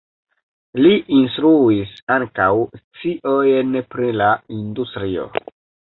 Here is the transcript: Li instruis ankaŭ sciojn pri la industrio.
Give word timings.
Li 0.85 0.93
instruis 1.17 1.93
ankaŭ 2.17 2.49
sciojn 2.79 3.77
pri 3.93 4.09
la 4.23 4.31
industrio. 4.61 5.29